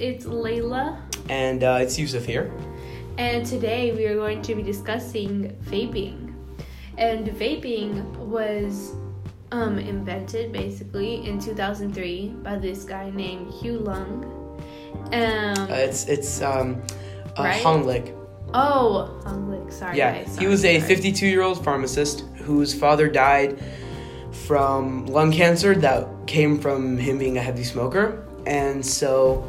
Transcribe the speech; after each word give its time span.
it's 0.00 0.24
Layla, 0.24 0.98
And 1.28 1.62
uh, 1.62 1.78
it's 1.80 1.98
Yusuf 1.98 2.24
here. 2.24 2.50
and 3.18 3.44
today 3.44 3.92
we 3.92 4.06
are 4.06 4.14
going 4.16 4.40
to 4.42 4.54
be 4.54 4.62
discussing 4.62 5.54
vaping. 5.64 6.34
And 6.96 7.26
vaping 7.28 8.04
was 8.16 8.92
um, 9.52 9.78
invented 9.78 10.52
basically 10.52 11.26
in 11.26 11.38
2003 11.40 12.28
by 12.42 12.56
this 12.58 12.84
guy 12.84 13.10
named 13.10 13.52
Hugh 13.52 13.78
Lung. 13.78 14.24
Um, 15.12 15.70
Uh, 15.70 15.74
it's 15.88 16.06
it's 16.08 16.40
um, 16.42 16.82
uh, 17.38 17.42
Right? 17.44 17.62
Hong 17.62 17.84
Lik. 17.86 18.14
oh, 18.54 19.20
Hung 19.24 19.50
Lik, 19.50 19.72
sorry. 19.72 19.96
Yeah, 19.98 20.22
guys, 20.24 20.36
he 20.38 20.46
was 20.46 20.64
a 20.64 20.80
52 20.80 21.26
year 21.26 21.42
old 21.42 21.62
pharmacist 21.64 22.24
whose 22.44 22.72
father 22.74 23.08
died 23.08 23.58
from 24.46 25.06
lung 25.06 25.32
cancer 25.32 25.74
that 25.74 26.06
came 26.26 26.58
from 26.58 26.96
him 26.98 27.18
being 27.18 27.36
a 27.38 27.42
heavy 27.42 27.64
smoker. 27.64 28.24
And 28.46 28.84
so 28.84 29.44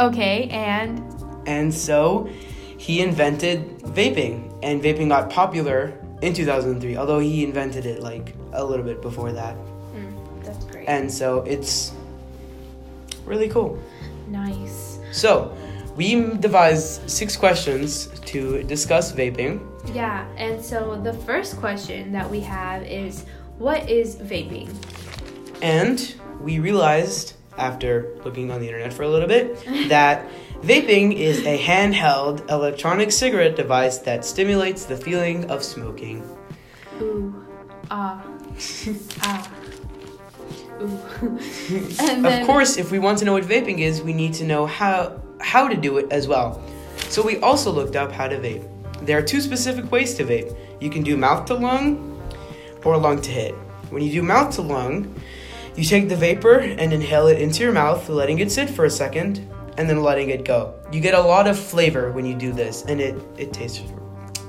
Okay, 0.00 0.48
and 0.50 1.02
and 1.46 1.72
so 1.74 2.28
he 2.76 3.00
invented 3.02 3.78
vaping, 3.80 4.56
and 4.62 4.82
vaping 4.82 5.08
got 5.08 5.30
popular 5.30 5.92
in 6.22 6.32
2003. 6.34 6.96
Although 6.96 7.18
he 7.18 7.44
invented 7.44 7.86
it 7.86 8.02
like 8.02 8.34
a 8.52 8.64
little 8.64 8.84
bit 8.84 9.02
before 9.02 9.32
that, 9.32 9.56
mm, 9.94 10.44
that's 10.44 10.64
great. 10.66 10.86
and 10.88 11.10
so 11.10 11.40
it's 11.42 11.92
really 13.24 13.48
cool. 13.48 13.78
nice. 14.28 14.98
So 15.12 15.56
we 15.96 16.14
devised 16.36 17.08
six 17.10 17.36
questions 17.36 18.06
to 18.26 18.62
discuss 18.64 19.12
vaping. 19.12 19.60
Yeah, 19.94 20.26
and 20.36 20.62
so 20.62 21.00
the 21.02 21.12
first 21.12 21.56
question 21.56 22.12
that 22.12 22.28
we 22.30 22.40
have 22.40 22.82
is 22.84 23.24
what 23.58 23.88
is 23.88 24.16
vaping? 24.16 24.68
And 25.60 26.14
we 26.40 26.60
realized 26.60 27.34
after 27.58 28.16
looking 28.24 28.50
on 28.50 28.60
the 28.60 28.66
internet 28.66 28.92
for 28.92 29.02
a 29.02 29.08
little 29.08 29.28
bit 29.28 29.62
that 29.88 30.28
vaping 30.62 31.14
is 31.14 31.44
a 31.46 31.58
handheld 31.58 32.48
electronic 32.50 33.12
cigarette 33.12 33.56
device 33.56 33.98
that 33.98 34.24
stimulates 34.24 34.84
the 34.84 34.96
feeling 34.96 35.50
of 35.50 35.62
smoking. 35.62 36.22
Ooh, 37.00 37.44
ah, 37.90 38.24
ah, 39.22 39.50
then, 40.78 42.24
of 42.24 42.46
course, 42.46 42.76
if 42.76 42.92
we 42.92 43.00
want 43.00 43.18
to 43.18 43.24
know 43.24 43.32
what 43.32 43.42
vaping 43.42 43.80
is, 43.80 44.00
we 44.00 44.12
need 44.12 44.32
to 44.34 44.44
know 44.44 44.66
how 44.66 45.20
how 45.40 45.68
to 45.68 45.76
do 45.76 45.98
it 45.98 46.06
as 46.12 46.28
well. 46.28 46.62
So 47.08 47.22
we 47.22 47.38
also 47.38 47.70
looked 47.70 47.96
up 47.96 48.12
how 48.12 48.28
to 48.28 48.36
vape. 48.36 48.66
There 49.02 49.18
are 49.18 49.22
two 49.22 49.40
specific 49.40 49.90
ways 49.90 50.14
to 50.14 50.24
vape. 50.24 50.56
You 50.80 50.90
can 50.90 51.02
do 51.02 51.16
mouth 51.16 51.46
to 51.46 51.54
lung 51.54 52.20
or 52.84 52.96
lung 52.96 53.20
to 53.22 53.30
hit. 53.30 53.54
When 53.90 54.02
you 54.02 54.12
do 54.12 54.22
mouth 54.22 54.54
to 54.56 54.62
lung, 54.62 55.14
you 55.78 55.84
take 55.84 56.08
the 56.08 56.16
vapor 56.16 56.58
and 56.58 56.92
inhale 56.92 57.28
it 57.28 57.40
into 57.40 57.62
your 57.62 57.70
mouth, 57.70 58.08
letting 58.08 58.40
it 58.40 58.50
sit 58.50 58.68
for 58.68 58.84
a 58.84 58.90
second 58.90 59.48
and 59.76 59.88
then 59.88 60.02
letting 60.02 60.30
it 60.30 60.44
go. 60.44 60.74
You 60.90 61.00
get 61.00 61.14
a 61.14 61.20
lot 61.20 61.46
of 61.46 61.56
flavor 61.56 62.10
when 62.10 62.26
you 62.26 62.34
do 62.34 62.50
this 62.52 62.82
and 62.82 63.00
it 63.00 63.14
it 63.36 63.52
tastes 63.52 63.84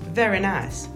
very 0.07 0.39
nice. 0.39 0.89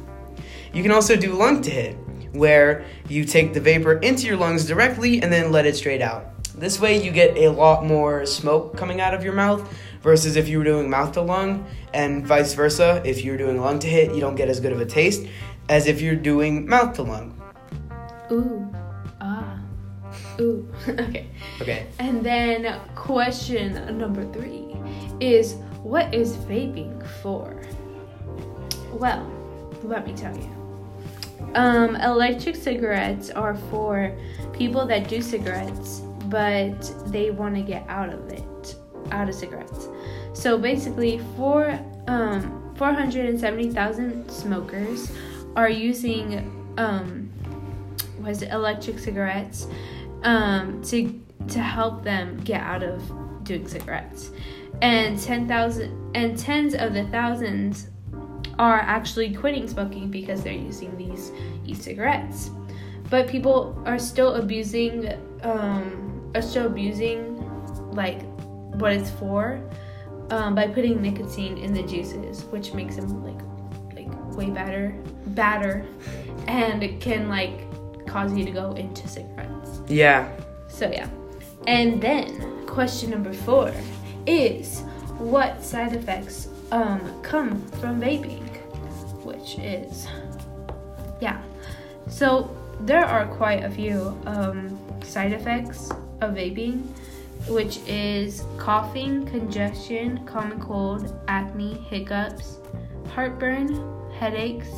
You 0.73 0.81
can 0.81 0.91
also 0.91 1.15
do 1.15 1.33
lung 1.33 1.61
to 1.61 1.69
hit, 1.69 1.95
where 2.31 2.83
you 3.07 3.25
take 3.25 3.53
the 3.53 3.59
vapor 3.59 3.99
into 3.99 4.25
your 4.25 4.35
lungs 4.37 4.65
directly 4.65 5.21
and 5.21 5.31
then 5.31 5.51
let 5.51 5.67
it 5.67 5.75
straight 5.75 6.01
out. 6.01 6.25
This 6.55 6.79
way, 6.79 7.03
you 7.03 7.11
get 7.11 7.37
a 7.37 7.49
lot 7.49 7.85
more 7.85 8.25
smoke 8.25 8.75
coming 8.75 9.01
out 9.01 9.13
of 9.13 9.23
your 9.23 9.33
mouth 9.33 9.61
versus 10.01 10.35
if 10.35 10.47
you 10.47 10.57
were 10.57 10.63
doing 10.63 10.89
mouth 10.89 11.11
to 11.11 11.21
lung, 11.21 11.63
and 11.93 12.25
vice 12.25 12.55
versa. 12.55 13.03
If 13.05 13.23
you're 13.23 13.37
doing 13.37 13.61
lung 13.61 13.77
to 13.79 13.87
hit, 13.87 14.15
you 14.15 14.19
don't 14.19 14.35
get 14.35 14.49
as 14.49 14.59
good 14.59 14.71
of 14.71 14.81
a 14.81 14.85
taste 14.85 15.27
as 15.69 15.85
if 15.85 16.01
you're 16.01 16.15
doing 16.15 16.67
mouth 16.67 16.95
to 16.95 17.03
lung. 17.03 17.39
ooh, 18.31 18.73
ooh. 20.39 20.67
okay. 20.87 21.27
Okay. 21.61 21.87
And 21.99 22.23
then 22.23 22.79
question 22.95 23.97
number 23.97 24.25
three 24.33 24.75
is 25.19 25.55
what 25.81 26.13
is 26.13 26.38
vaping 26.38 27.05
for? 27.21 27.61
Well, 28.91 29.29
let 29.83 30.07
me 30.07 30.13
tell 30.13 30.35
you. 30.35 30.49
Um, 31.55 31.95
electric 31.97 32.55
cigarettes 32.55 33.29
are 33.29 33.55
for 33.69 34.16
people 34.53 34.85
that 34.88 35.07
do 35.07 35.22
cigarettes, 35.22 36.01
but 36.25 36.81
they 37.11 37.31
want 37.31 37.55
to 37.55 37.61
get 37.61 37.85
out 37.88 38.09
of 38.09 38.29
it, 38.29 38.75
out 39.11 39.29
of 39.29 39.35
cigarettes. 39.35 39.88
So 40.33 40.57
basically, 40.57 41.19
four, 41.35 41.79
um, 42.07 42.73
470,000 42.75 44.29
smokers 44.31 45.11
are 45.55 45.69
using 45.69 46.49
um, 46.77 47.29
was 48.23 48.41
it 48.41 48.51
electric 48.51 48.97
cigarettes 48.97 49.67
um, 50.23 50.81
to 50.84 51.19
to 51.50 51.59
help 51.59 52.03
them 52.03 52.38
get 52.44 52.61
out 52.61 52.84
of 52.84 53.01
doing 53.44 53.67
cigarettes, 53.67 54.31
and 54.81 55.19
ten 55.19 55.47
thousand 55.47 56.16
and 56.16 56.38
tens 56.38 56.75
of 56.75 56.94
the 56.94 57.06
thousands 57.06 57.89
are 58.59 58.79
actually 58.79 59.34
quitting 59.34 59.67
smoking 59.67 60.09
because 60.11 60.44
they're 60.44 60.53
using 60.53 60.95
these 60.95 61.31
e-cigarettes. 61.66 62.51
But 63.09 63.28
people 63.28 63.81
are 63.85 63.97
still 63.97 64.35
abusing, 64.35 65.11
um, 65.41 66.31
are 66.35 66.41
still 66.41 66.67
abusing, 66.67 67.40
like 67.94 68.22
what 68.75 68.94
it's 68.94 69.09
for, 69.09 69.59
um, 70.29 70.55
by 70.55 70.67
putting 70.67 71.01
nicotine 71.01 71.57
in 71.57 71.73
the 71.73 71.84
juices, 71.84 72.44
which 72.45 72.73
makes 72.73 72.95
them 72.95 73.23
like, 73.23 73.41
like 73.95 74.35
way 74.35 74.50
better, 74.50 74.95
badder, 75.28 75.85
and 76.47 76.84
it 76.84 77.01
can 77.01 77.29
like 77.29 77.67
cause 78.13 78.31
you 78.38 78.46
to 78.46 78.51
go 78.51 78.74
into 78.74 79.07
cigarettes. 79.07 79.81
Yeah. 79.88 80.29
So 80.68 80.90
yeah. 80.90 81.09
And 81.66 82.00
then 82.00 82.66
question 82.68 83.09
number 83.09 83.34
four 83.34 83.74
is 84.28 84.81
what 85.18 85.63
side 85.63 85.94
effects 85.94 86.47
um, 86.72 87.02
come 87.23 87.62
from 87.81 88.00
vaping? 88.00 88.46
Which 89.25 89.57
is 89.57 90.07
yeah. 91.19 91.41
So 92.07 92.56
there 92.81 93.06
are 93.06 93.25
quite 93.25 93.63
a 93.63 93.69
few 93.69 94.16
um, 94.28 94.78
side 95.03 95.34
effects 95.34 95.90
of 96.22 96.35
vaping, 96.35 96.84
which 97.47 97.79
is 97.88 98.44
coughing, 98.57 99.25
congestion, 99.25 100.23
common 100.25 100.59
cold, 100.59 101.19
acne, 101.28 101.73
hiccups, 101.90 102.57
heartburn, 103.16 103.69
headaches, 104.19 104.69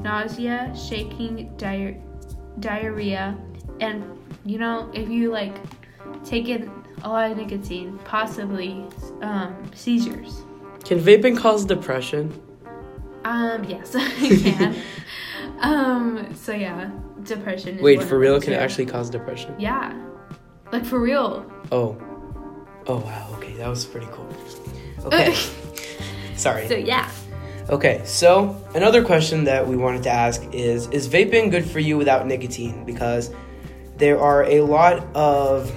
nausea, 0.00 0.72
shaking, 0.74 1.52
diar- 1.58 2.00
diarrhea, 2.60 3.36
and 3.80 4.04
you 4.44 4.58
know 4.58 4.90
if 4.92 5.08
you 5.08 5.30
like 5.30 5.54
take 6.24 6.48
in 6.48 6.70
a 7.02 7.08
lot 7.08 7.30
of 7.30 7.36
nicotine, 7.36 7.98
possibly 8.04 8.84
um, 9.20 9.70
seizures. 9.74 10.42
Can 10.84 10.98
vaping 11.00 11.36
cause 11.36 11.64
depression? 11.64 12.40
Um, 13.24 13.64
yes, 13.64 13.92
it 13.96 14.56
can. 14.56 14.76
um, 15.60 16.34
so 16.34 16.52
yeah, 16.52 16.90
depression. 17.22 17.76
Is 17.76 17.82
Wait, 17.82 18.02
for 18.02 18.18
real? 18.18 18.40
Can 18.40 18.52
it 18.52 18.56
actually 18.56 18.86
cause 18.86 19.10
depression? 19.10 19.54
Yeah, 19.58 19.92
like 20.72 20.84
for 20.84 21.00
real. 21.00 21.50
Oh. 21.70 21.96
Oh 22.88 22.96
wow. 22.98 23.28
Okay, 23.36 23.52
that 23.54 23.68
was 23.68 23.84
pretty 23.84 24.08
cool. 24.10 24.28
Okay. 25.04 25.34
Sorry. 26.36 26.66
So 26.66 26.74
yeah, 26.74 27.08
Okay, 27.70 28.02
so 28.04 28.60
another 28.74 29.04
question 29.04 29.44
that 29.44 29.66
we 29.66 29.76
wanted 29.76 30.02
to 30.04 30.10
ask 30.10 30.42
is 30.52 30.88
Is 30.88 31.08
vaping 31.08 31.50
good 31.50 31.64
for 31.64 31.78
you 31.78 31.96
without 31.96 32.26
nicotine? 32.26 32.84
Because 32.84 33.30
there 33.96 34.20
are 34.20 34.44
a 34.44 34.60
lot 34.62 35.04
of, 35.14 35.70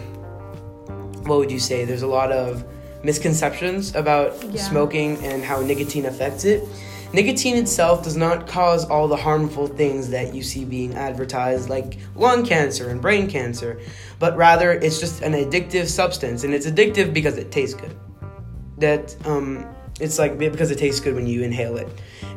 what 1.28 1.38
would 1.38 1.52
you 1.52 1.60
say? 1.60 1.86
There's 1.86 2.02
a 2.02 2.08
lot 2.08 2.32
of 2.32 2.66
misconceptions 3.04 3.96
about 3.96 4.44
Yeah. 4.52 4.62
smoking 4.62 5.24
and 5.24 5.44
how 5.44 5.62
nicotine 5.62 6.06
affects 6.06 6.44
it. 6.44 6.64
Nicotine 7.14 7.56
itself 7.56 8.04
does 8.04 8.18
not 8.18 8.48
cause 8.48 8.84
all 8.86 9.08
the 9.08 9.16
harmful 9.16 9.68
things 9.68 10.10
that 10.10 10.34
you 10.34 10.42
see 10.42 10.66
being 10.66 10.96
advertised, 10.96 11.70
like 11.70 12.00
lung 12.16 12.44
cancer 12.44 12.90
and 12.90 13.00
brain 13.00 13.28
cancer, 13.28 13.80
but 14.20 14.36
rather 14.36 14.72
it's 14.72 15.00
just 15.00 15.22
an 15.22 15.34
addictive 15.34 15.88
substance, 15.88 16.44
and 16.44 16.54
it's 16.54 16.66
addictive 16.66 17.14
because 17.14 17.38
it 17.38 17.52
tastes 17.52 17.76
good 17.76 17.96
that 18.80 19.16
um, 19.26 19.66
it's 20.00 20.20
like 20.20 20.38
because 20.38 20.72
it 20.72 20.78
tastes 20.78 21.00
good 21.00 21.16
when 21.16 21.28
you 21.28 21.44
inhale 21.44 21.78
it. 21.78 21.88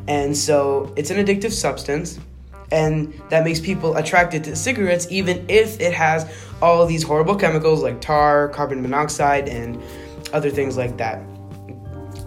And 0.07 0.35
so 0.35 0.93
it's 0.95 1.11
an 1.11 1.23
addictive 1.23 1.51
substance, 1.51 2.19
and 2.71 3.13
that 3.29 3.43
makes 3.43 3.59
people 3.59 3.97
attracted 3.97 4.43
to 4.45 4.55
cigarettes 4.55 5.07
even 5.09 5.45
if 5.49 5.79
it 5.79 5.93
has 5.93 6.31
all 6.61 6.85
these 6.85 7.03
horrible 7.03 7.35
chemicals 7.35 7.83
like 7.83 7.99
tar, 8.01 8.49
carbon 8.49 8.81
monoxide, 8.81 9.49
and 9.49 9.81
other 10.33 10.49
things 10.49 10.77
like 10.77 10.97
that. 10.97 11.21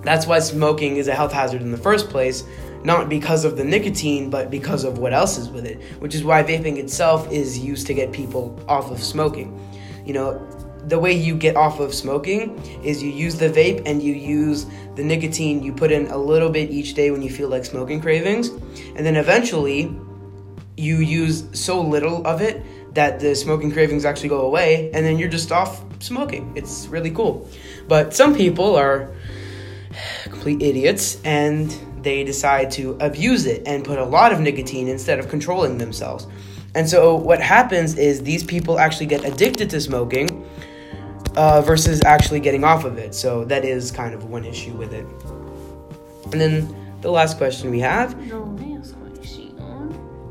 That's 0.02 0.26
why 0.26 0.40
smoking 0.40 0.96
is 0.96 1.08
a 1.08 1.14
health 1.14 1.32
hazard 1.32 1.62
in 1.62 1.70
the 1.70 1.78
first 1.78 2.08
place, 2.08 2.44
not 2.82 3.08
because 3.08 3.44
of 3.44 3.56
the 3.56 3.64
nicotine, 3.64 4.30
but 4.30 4.50
because 4.50 4.84
of 4.84 4.98
what 4.98 5.12
else 5.12 5.38
is 5.38 5.48
with 5.48 5.64
it, 5.64 5.80
which 6.00 6.14
is 6.14 6.24
why 6.24 6.42
vaping 6.42 6.78
itself 6.78 7.30
is 7.30 7.58
used 7.58 7.86
to 7.86 7.94
get 7.94 8.10
people 8.10 8.58
off 8.66 8.90
of 8.90 9.00
smoking. 9.00 9.58
You 10.04 10.14
know, 10.14 10.71
the 10.88 10.98
way 10.98 11.12
you 11.12 11.36
get 11.36 11.56
off 11.56 11.80
of 11.80 11.94
smoking 11.94 12.58
is 12.82 13.02
you 13.02 13.10
use 13.10 13.36
the 13.36 13.48
vape 13.48 13.82
and 13.86 14.02
you 14.02 14.14
use 14.14 14.66
the 14.96 15.04
nicotine 15.04 15.62
you 15.62 15.72
put 15.72 15.92
in 15.92 16.06
a 16.08 16.16
little 16.16 16.50
bit 16.50 16.70
each 16.70 16.94
day 16.94 17.10
when 17.10 17.22
you 17.22 17.30
feel 17.30 17.48
like 17.48 17.64
smoking 17.64 18.00
cravings 18.00 18.48
and 18.48 19.06
then 19.06 19.16
eventually 19.16 19.94
you 20.76 20.96
use 20.96 21.46
so 21.52 21.80
little 21.80 22.26
of 22.26 22.40
it 22.40 22.62
that 22.94 23.20
the 23.20 23.34
smoking 23.34 23.70
cravings 23.72 24.04
actually 24.04 24.28
go 24.28 24.46
away 24.46 24.90
and 24.92 25.04
then 25.04 25.18
you're 25.18 25.28
just 25.28 25.52
off 25.52 25.84
smoking. 26.00 26.52
It's 26.56 26.86
really 26.86 27.10
cool. 27.10 27.48
But 27.88 28.14
some 28.14 28.34
people 28.34 28.76
are 28.76 29.14
complete 30.24 30.62
idiots 30.62 31.20
and 31.24 31.70
they 32.02 32.24
decide 32.24 32.70
to 32.72 32.96
abuse 33.00 33.46
it 33.46 33.62
and 33.66 33.84
put 33.84 33.98
a 33.98 34.04
lot 34.04 34.32
of 34.32 34.40
nicotine 34.40 34.88
instead 34.88 35.18
of 35.18 35.28
controlling 35.28 35.78
themselves. 35.78 36.26
And 36.74 36.88
so 36.88 37.14
what 37.14 37.40
happens 37.40 37.98
is 37.98 38.22
these 38.22 38.42
people 38.42 38.78
actually 38.78 39.06
get 39.06 39.24
addicted 39.24 39.68
to 39.70 39.80
smoking 39.80 40.48
uh, 41.36 41.60
versus 41.62 42.02
actually 42.04 42.40
getting 42.40 42.64
off 42.64 42.84
of 42.84 42.98
it. 42.98 43.14
So 43.14 43.44
that 43.46 43.64
is 43.64 43.90
kind 43.90 44.14
of 44.14 44.24
one 44.24 44.44
issue 44.44 44.72
with 44.72 44.92
it. 44.92 45.06
And 46.32 46.40
then 46.40 46.74
the 47.02 47.10
last 47.10 47.36
question 47.36 47.70
we 47.70 47.80
have 47.80 48.14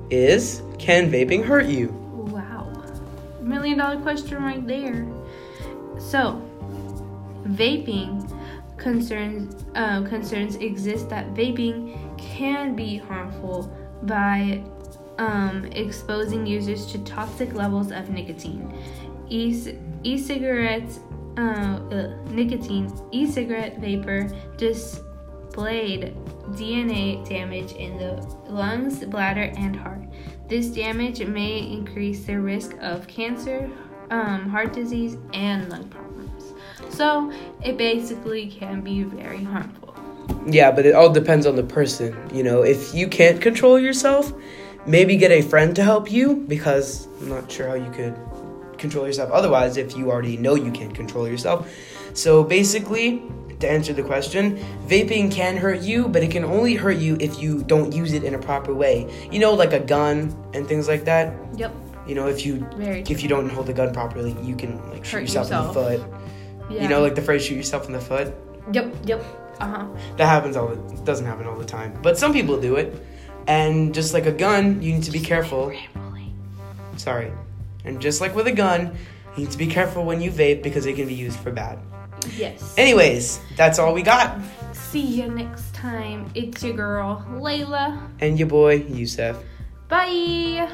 is 0.09 0.61
Can 0.79 1.11
vaping 1.11 1.45
hurt 1.45 1.67
you? 1.67 1.87
Wow. 1.87 2.71
Million 3.39 3.77
dollar 3.77 3.99
question 4.01 4.41
right 4.43 4.65
there. 4.65 5.07
So, 5.99 6.41
vaping 7.43 8.27
concerns 8.77 9.63
uh, 9.75 10.01
concerns 10.03 10.55
exist 10.55 11.09
that 11.09 11.33
vaping 11.33 12.17
can 12.17 12.75
be 12.75 12.97
harmful 12.97 13.71
by 14.03 14.63
um, 15.17 15.65
exposing 15.65 16.45
users 16.45 16.85
to 16.87 16.97
toxic 16.99 17.53
levels 17.53 17.91
of 17.91 18.09
nicotine. 18.09 18.73
E- 19.29 19.75
e-cigarettes, 20.03 20.99
uh, 21.37 21.79
nicotine, 22.29 22.91
e-cigarette 23.11 23.79
vapor 23.79 24.29
displayed 24.57 26.15
DNA 26.51 27.27
damage 27.27 27.73
in 27.73 27.97
the 27.97 28.13
lungs, 28.49 29.03
bladder, 29.05 29.53
and 29.57 29.75
heart. 29.75 30.01
This 30.47 30.67
damage 30.67 31.25
may 31.25 31.59
increase 31.59 32.25
the 32.25 32.39
risk 32.39 32.75
of 32.81 33.07
cancer, 33.07 33.69
um, 34.09 34.49
heart 34.49 34.73
disease, 34.73 35.17
and 35.33 35.69
lung 35.69 35.87
problems. 35.87 36.53
So 36.89 37.31
it 37.63 37.77
basically 37.77 38.47
can 38.47 38.81
be 38.81 39.03
very 39.03 39.43
harmful. 39.43 39.95
Yeah, 40.45 40.71
but 40.71 40.85
it 40.85 40.93
all 40.93 41.09
depends 41.09 41.45
on 41.45 41.55
the 41.55 41.63
person. 41.63 42.17
You 42.33 42.43
know, 42.43 42.63
if 42.63 42.93
you 42.93 43.07
can't 43.07 43.39
control 43.41 43.79
yourself, 43.79 44.33
maybe 44.85 45.17
get 45.17 45.31
a 45.31 45.41
friend 45.41 45.75
to 45.75 45.83
help 45.83 46.11
you 46.11 46.35
because 46.47 47.07
I'm 47.21 47.29
not 47.29 47.51
sure 47.51 47.67
how 47.67 47.75
you 47.75 47.91
could 47.91 48.17
control 48.77 49.05
yourself 49.05 49.31
otherwise 49.31 49.77
if 49.77 49.95
you 49.95 50.09
already 50.11 50.37
know 50.37 50.55
you 50.55 50.71
can't 50.71 50.93
control 50.93 51.27
yourself. 51.27 51.71
So 52.13 52.43
basically, 52.43 53.23
to 53.59 53.69
answer 53.69 53.93
the 53.93 54.03
question, 54.03 54.57
vaping 54.87 55.31
can 55.31 55.55
hurt 55.55 55.81
you, 55.81 56.07
but 56.07 56.23
it 56.23 56.31
can 56.31 56.43
only 56.43 56.75
hurt 56.75 56.97
you 56.97 57.15
if 57.19 57.41
you 57.41 57.63
don't 57.63 57.93
use 57.93 58.13
it 58.13 58.23
in 58.23 58.33
a 58.33 58.39
proper 58.39 58.73
way. 58.73 59.09
You 59.31 59.39
know, 59.39 59.53
like 59.53 59.73
a 59.73 59.79
gun 59.79 60.35
and 60.53 60.67
things 60.67 60.87
like 60.87 61.05
that. 61.05 61.33
Yep. 61.55 61.73
You 62.07 62.15
know, 62.15 62.27
if 62.27 62.45
you 62.45 62.67
if 62.79 63.21
you 63.21 63.29
don't 63.29 63.49
hold 63.49 63.67
the 63.67 63.73
gun 63.73 63.93
properly, 63.93 64.35
you 64.41 64.55
can 64.55 64.77
like 64.89 65.05
shoot 65.05 65.21
yourself, 65.21 65.47
yourself. 65.47 65.77
in 65.77 65.99
the 65.99 65.99
foot. 65.99 66.21
Yeah. 66.71 66.83
You 66.83 66.89
know, 66.89 67.01
like 67.01 67.15
the 67.15 67.21
phrase 67.21 67.43
"shoot 67.45 67.55
yourself 67.55 67.85
in 67.85 67.93
the 67.93 68.01
foot." 68.01 68.33
Yep. 68.73 68.95
Yep. 69.05 69.23
Uh 69.59 69.67
huh. 69.67 69.87
That 70.17 70.25
happens 70.25 70.57
all 70.57 70.69
the 70.69 70.75
doesn't 71.03 71.25
happen 71.25 71.45
all 71.45 71.57
the 71.57 71.65
time, 71.65 71.97
but 72.01 72.17
some 72.17 72.33
people 72.33 72.59
do 72.59 72.75
it. 72.75 72.95
And 73.47 73.93
just 73.93 74.13
like 74.13 74.25
a 74.25 74.31
gun, 74.31 74.81
you 74.81 74.93
need 74.93 75.03
to 75.03 75.11
be 75.11 75.19
careful. 75.19 75.73
Sorry. 76.97 77.31
And 77.83 77.99
just 77.99 78.21
like 78.21 78.35
with 78.35 78.47
a 78.47 78.51
gun, 78.51 78.95
you 79.35 79.43
need 79.43 79.51
to 79.51 79.57
be 79.57 79.67
careful 79.67 80.05
when 80.05 80.21
you 80.21 80.31
vape 80.31 80.61
because 80.61 80.85
it 80.85 80.95
can 80.95 81.07
be 81.07 81.15
used 81.15 81.39
for 81.39 81.51
bad. 81.51 81.79
Yes. 82.37 82.75
Anyways, 82.77 83.39
that's 83.55 83.79
all 83.79 83.93
we 83.93 84.03
got. 84.03 84.39
See 84.73 84.99
you 84.99 85.27
next 85.29 85.73
time. 85.73 86.29
It's 86.35 86.63
your 86.63 86.75
girl, 86.75 87.25
Layla. 87.31 88.07
And 88.19 88.37
your 88.37 88.47
boy, 88.47 88.83
Yusef. 88.83 89.37
Bye. 89.87 90.69